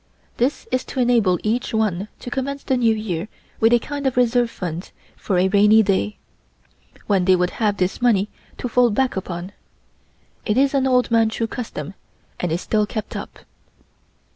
This 0.37 0.67
is 0.71 0.83
to 0.85 0.99
enable 0.99 1.37
each 1.43 1.75
one 1.75 2.07
to 2.21 2.31
commence 2.31 2.63
the 2.63 2.75
New 2.75 2.95
Year 2.95 3.27
with 3.59 3.71
a 3.71 3.77
kind 3.77 4.07
of 4.07 4.17
reserve 4.17 4.49
fund 4.49 4.89
for 5.15 5.37
a 5.37 5.47
rainy 5.47 5.83
day, 5.83 6.17
when 7.05 7.25
they 7.25 7.35
would 7.35 7.51
have 7.61 7.77
this 7.77 8.01
money 8.01 8.27
to 8.57 8.67
fall 8.67 8.89
back 8.89 9.15
upon. 9.15 9.51
It 10.43 10.57
is 10.57 10.73
an 10.73 10.87
old 10.87 11.11
Manchu 11.11 11.45
custom 11.45 11.93
and 12.39 12.51
is 12.51 12.61
still 12.61 12.87
kept 12.87 13.15
up. 13.15 13.45